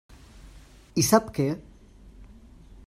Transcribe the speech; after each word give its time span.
I 1.03 1.03
sap 1.09 1.29
què? 1.37 1.47